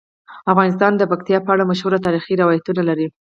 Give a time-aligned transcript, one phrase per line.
[0.51, 3.07] افغانستان د پکتیا په اړه مشهور تاریخی روایتونه لري.